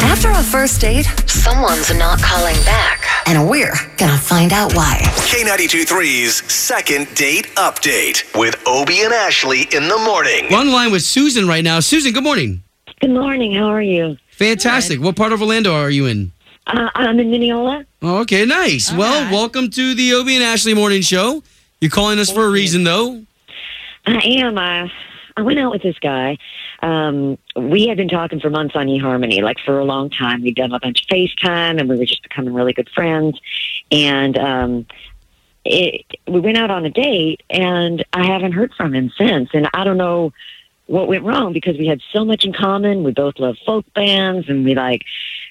[0.00, 3.04] After a first date, someone's not calling back.
[3.26, 5.00] And we're gonna find out why.
[5.02, 10.46] K92 3's second date update with Obie and Ashley in the morning.
[10.50, 11.80] We're on the line with Susan right now.
[11.80, 12.62] Susan, good morning.
[13.00, 13.54] Good morning.
[13.54, 14.16] How are you?
[14.30, 15.00] Fantastic.
[15.00, 16.32] What part of Orlando are you in?
[16.66, 17.84] Uh, I'm in Minneola.
[18.02, 18.92] Oh, okay, nice.
[18.92, 21.42] well, welcome to the Obie and Ashley Morning Show.
[21.80, 23.22] You're calling us for a reason, though.
[24.06, 24.58] I am.
[24.58, 24.88] Uh,
[25.38, 26.36] I went out with this guy.
[26.82, 30.42] Um, we had been talking for months on eHarmony, like for a long time.
[30.42, 33.38] We'd done a bunch of FaceTime, and we were just becoming really good friends.
[33.92, 34.86] And um,
[35.64, 39.50] it, we went out on a date, and I haven't heard from him since.
[39.54, 40.32] And I don't know
[40.86, 43.04] what went wrong because we had so much in common.
[43.04, 45.04] We both love folk bands, and we like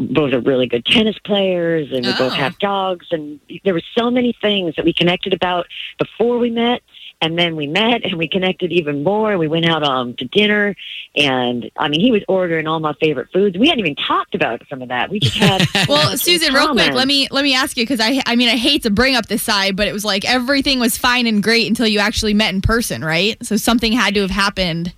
[0.00, 2.34] both are really good tennis players, and we both Oh.
[2.34, 3.06] have dogs.
[3.12, 5.68] And there were so many things that we connected about
[6.00, 6.82] before we met.
[7.20, 9.36] And then we met and we connected even more.
[9.38, 10.76] We went out um, to dinner,
[11.16, 13.58] and I mean, he was ordering all my favorite foods.
[13.58, 15.10] We hadn't even talked about some of that.
[15.10, 15.66] We just had.
[15.88, 18.56] Well, Susan, real quick, let me let me ask you because I I mean I
[18.56, 21.66] hate to bring up this side, but it was like everything was fine and great
[21.66, 23.36] until you actually met in person, right?
[23.44, 24.92] So something had to have happened.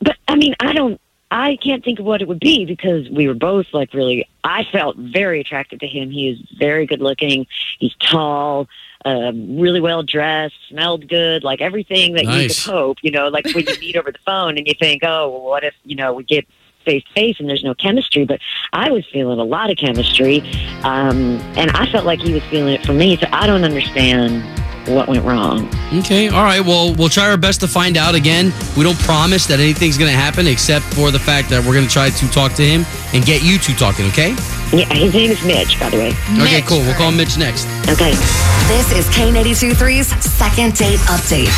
[0.00, 1.00] But I mean, I don't.
[1.32, 4.28] I can't think of what it would be because we were both like really.
[4.44, 6.10] I felt very attracted to him.
[6.10, 7.46] He is very good looking.
[7.78, 8.68] He's tall,
[9.06, 12.64] um, really well dressed, smelled good, like everything that you Nice.
[12.64, 12.98] could hope.
[13.00, 15.64] You know, like when you meet over the phone and you think, oh, well, what
[15.64, 16.46] if you know we get
[16.84, 18.26] face to face and there's no chemistry?
[18.26, 18.40] But
[18.74, 20.40] I was feeling a lot of chemistry,
[20.82, 23.16] um, and I felt like he was feeling it for me.
[23.16, 24.42] So I don't understand
[24.86, 25.68] what went wrong.
[25.94, 26.60] Okay, all right.
[26.60, 28.14] Well, we'll try our best to find out.
[28.14, 31.74] Again, we don't promise that anything's going to happen except for the fact that we're
[31.74, 32.84] going to try to talk to him
[33.14, 34.30] and get you two talking, okay?
[34.72, 36.08] Yeah, his name is Mitch, by the way.
[36.40, 36.78] Okay, Mitch, cool.
[36.78, 37.16] We'll call right.
[37.16, 37.66] Mitch next.
[37.88, 38.12] Okay.
[38.68, 41.50] This is K82 3's second date update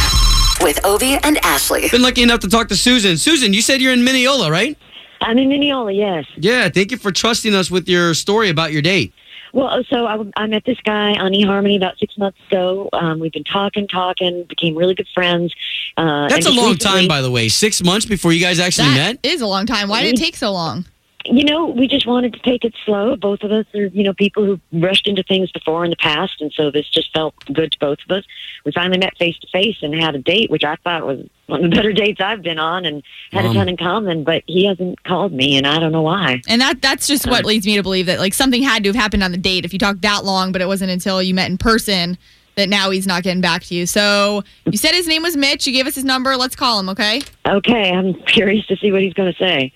[0.63, 1.89] with Obie and Ashley.
[1.91, 3.17] Been lucky enough to talk to Susan.
[3.17, 4.77] Susan, you said you're in Minneola, right?
[5.21, 6.27] I'm in Minneola, yes.
[6.37, 9.15] Yeah, thank you for trusting us with your story about your date.
[9.55, 12.89] Well, so I, I met this guy on eHarmony about six months ago.
[12.93, 15.55] Um, we've been talking, talking, became really good friends.
[15.97, 17.49] Uh, That's a long recently- time, by the way.
[17.49, 19.33] Six months before you guys actually That met?
[19.33, 19.89] is a long time.
[19.89, 20.87] Why did it take so long?
[21.27, 23.17] You know, we just wanted to take it slow.
[23.17, 26.41] Both of us are, you know, people who rushed into things before in the past,
[26.41, 28.25] and so this just felt good to both of us.
[28.67, 31.65] We finally met face to face and had a date, which I thought was one
[31.65, 33.03] of the better dates I've been on, and
[33.33, 33.53] had Um.
[33.53, 34.25] a ton in common.
[34.25, 36.43] But he hasn't called me, and I don't know why.
[36.47, 38.97] And that that's just what leads me to believe that like something had to have
[38.97, 39.65] happened on the date.
[39.65, 42.19] If you talked that long, but it wasn't until you met in person
[42.57, 43.85] that now he's not getting back to you.
[43.85, 45.67] So you said his name was Mitch.
[45.67, 46.37] You gave us his number.
[46.37, 47.21] Let's call him, okay?
[47.49, 49.73] Okay, I'm curious to see what he's going to say.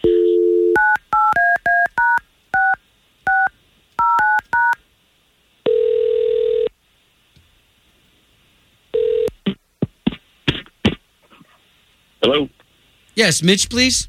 [13.19, 14.07] Yes, Mitch, please.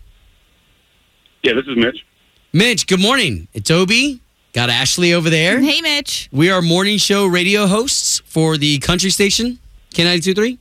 [1.41, 2.05] Yeah, this is Mitch.
[2.53, 3.47] Mitch, good morning.
[3.55, 4.21] It's Obie.
[4.53, 5.59] Got Ashley over there.
[5.59, 6.29] Hey, Mitch.
[6.31, 9.57] We are morning show radio hosts for the country station,
[9.95, 10.59] K923.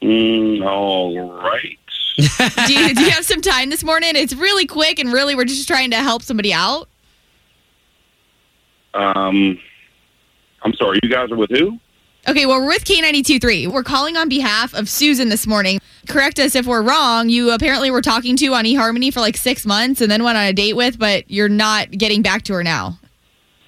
[0.00, 1.78] Mm, all right.
[2.66, 4.16] do, you, do you have some time this morning?
[4.16, 6.88] It's really quick and really we're just trying to help somebody out.
[8.94, 9.58] Um,
[10.62, 10.98] I'm sorry.
[11.02, 11.78] You guys are with who?
[12.28, 13.68] Okay, well, we're with K92.3.
[13.68, 15.78] We're calling on behalf of Susan this morning.
[16.08, 17.28] Correct us if we're wrong.
[17.28, 20.44] You apparently were talking to on eHarmony for like six months and then went on
[20.44, 22.98] a date with, but you're not getting back to her now.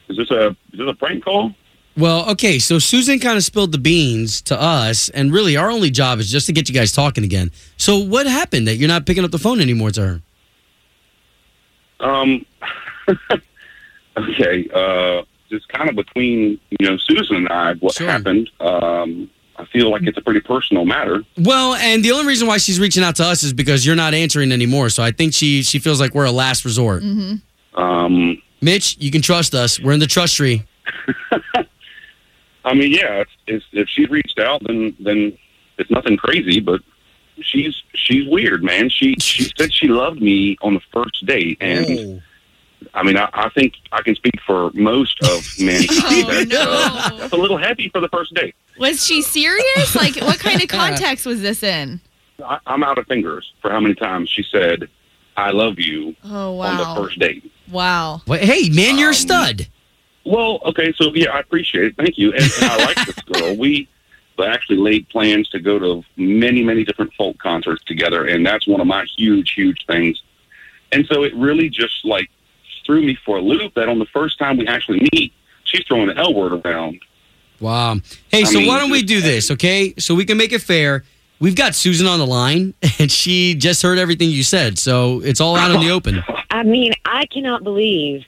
[0.09, 1.55] Is this a is this a prank call?
[1.97, 5.91] Well, okay, so Susan kind of spilled the beans to us, and really our only
[5.91, 7.53] job is just to get you guys talking again.
[7.77, 10.23] So what happened that you're not picking up the phone anymore to her?
[12.01, 12.47] Um.
[14.16, 14.69] okay.
[14.72, 18.09] Uh, just kind of between you know Susan and I, what Sure.
[18.09, 18.50] happened.
[18.60, 21.24] Um, I feel like it's a pretty personal matter.
[21.36, 24.15] Well, and the only reason why she's reaching out to us is because you're not
[24.15, 24.89] answering anymore.
[24.91, 27.03] So I think she she feels like we're a last resort.
[27.74, 29.80] Um, Mitch, you can trust us.
[29.80, 30.62] We're in the trust tree.
[32.65, 35.36] I mean, yeah, if, if if she reached out, then then
[35.78, 36.80] it's nothing crazy, but.
[37.41, 38.89] She's she's weird, man.
[38.91, 42.22] She she said she loved me on the first date, and Oh.
[42.95, 45.98] I mean, I, I think I can speak for most of mankind.
[46.01, 47.16] Oh, that's, uh, no.
[47.19, 48.54] that's a little heavy for the first date.
[48.78, 49.95] Was she serious?
[49.97, 52.01] Like, what kind of context was this in?
[52.45, 54.89] I, I'm out of fingers for how many times she said,
[55.36, 56.66] I love you Oh wow.
[56.66, 57.51] on the first date.
[57.71, 58.22] Wow.
[58.27, 59.66] Wait, hey, man, you're a Um, stud.
[60.25, 61.97] Well, okay, so yeah, I appreciate it.
[61.97, 62.33] Thank you.
[62.33, 63.57] And, and I like this girl.
[63.57, 63.89] We
[64.45, 68.80] actually laid plans to go to many, many different folk concerts together, and that's one
[68.80, 70.22] of my huge, huge things.
[70.92, 72.30] And so it really just like
[72.89, 75.33] threw me for a loop that on the first time we actually meet,
[75.65, 76.99] she's throwing the L word around.
[77.61, 77.97] Wow.
[78.31, 79.93] Hey, I so mean, why don't we do this, okay?
[79.99, 81.05] So we can make it fair.
[81.39, 85.41] We've got Susan on the line, and she just heard everything you said, so it's
[85.41, 86.25] all out in the open.
[86.51, 88.25] I mean, I cannot believe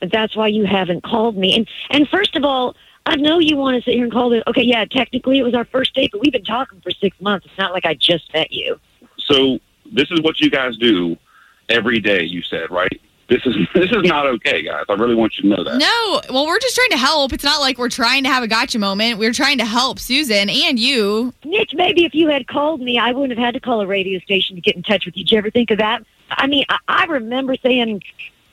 [0.00, 1.54] that that's why you haven't called me.
[1.54, 2.74] And and first of all,
[3.06, 4.42] I know you want to sit here and call it.
[4.48, 7.46] Okay, yeah, technically it was our first date, but we've been talking for six months.
[7.46, 8.80] It's not like I just met you.
[9.16, 9.60] So
[9.92, 11.16] this is what you guys do
[11.68, 12.24] every day.
[12.24, 13.00] You said right.
[13.32, 14.84] This is this is not okay, guys.
[14.88, 15.78] I really want you to know that.
[15.78, 17.32] No, well, we're just trying to help.
[17.32, 19.18] It's not like we're trying to have a gotcha moment.
[19.18, 21.32] We're trying to help Susan and you.
[21.44, 24.18] Nick, maybe if you had called me, I wouldn't have had to call a radio
[24.20, 25.24] station to get in touch with you.
[25.24, 26.04] Did you ever think of that?
[26.30, 28.02] I mean, I, I remember saying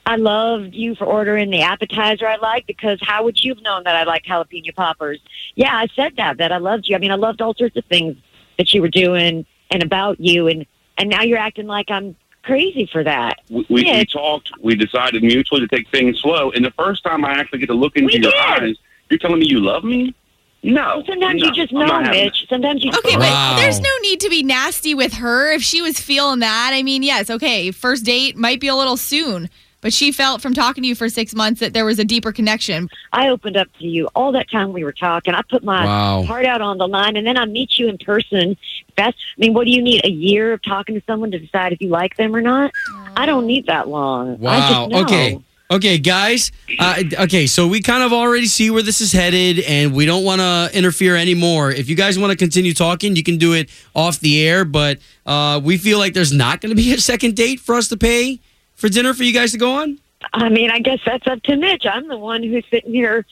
[0.06, 3.84] I loved you for ordering the appetizer I liked because how would you have known
[3.84, 5.20] that I like jalapeno poppers?
[5.56, 6.96] Yeah, I said that, that I loved you.
[6.96, 8.16] I mean, I loved all sorts of things
[8.56, 10.66] that you were doing and about you, and,
[10.96, 13.38] and now you're acting like I'm crazy for that.
[13.48, 14.50] We, we, we talked.
[14.60, 16.50] We decided mutually to take things slow.
[16.52, 18.34] And the first time I actually get to look into We your did.
[18.34, 18.76] eyes,
[19.08, 20.14] you're telling me you love me?
[20.62, 21.02] No.
[21.06, 22.46] Sometimes no, you just know, not having Mitch.
[22.48, 23.54] Sometimes you Okay, Wow.
[23.56, 26.72] but there's no need to be nasty with her if she was feeling that.
[26.74, 29.48] I mean, yes, okay, first date might be a little soon,
[29.80, 32.32] but she felt from talking to you for six months that there was a deeper
[32.32, 32.88] connection.
[33.12, 35.34] I opened up to you all that time we were talking.
[35.34, 36.22] I put my Wow.
[36.24, 38.56] heart out on the line, and then I meet you in person.
[38.96, 40.04] That's, I mean, what do you need?
[40.04, 42.72] A year of talking to someone to decide if you like them or not?
[43.16, 44.32] I don't need that long.
[44.46, 44.68] I Wow.
[44.68, 45.00] just know.
[45.02, 45.38] Okay.
[45.72, 46.50] Okay, guys.
[46.80, 50.24] Uh, okay, so we kind of already see where this is headed, and we don't
[50.24, 51.70] want to interfere anymore.
[51.70, 54.98] If you guys want to continue talking, you can do it off the air, but
[55.26, 57.96] uh, we feel like there's not going to be a second date for us to
[57.96, 58.40] pay
[58.80, 59.98] for dinner for you guys to go on.
[60.32, 61.84] I mean, I guess that's up to Mitch.
[61.86, 63.24] I'm the one who's sitting here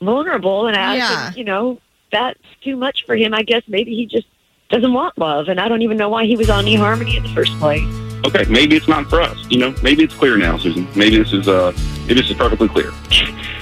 [0.00, 1.24] vulnerable, and I, Yeah.
[1.26, 1.78] think, you know,
[2.12, 3.34] that's too much for him.
[3.34, 4.26] I guess maybe he just
[4.70, 7.28] doesn't want love, and I don't even know why he was on eHarmony in the
[7.30, 7.82] first place.
[8.26, 9.36] Okay, maybe it's not for us.
[9.50, 10.88] You know, maybe it's clear now, Susan.
[10.96, 11.72] Maybe this is uh,
[12.06, 12.90] maybe this is perfectly clear.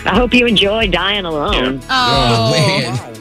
[0.06, 1.80] I hope you enjoy dying alone.
[1.90, 3.11] Oh, man.